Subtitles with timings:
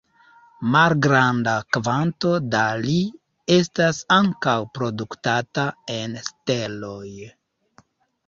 [0.75, 2.95] Malgranda kvanto da Li
[3.57, 5.65] estas ankaŭ produktata
[5.99, 7.13] en steloj.